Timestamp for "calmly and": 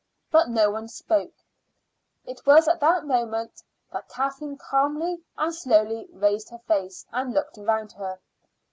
4.57-5.53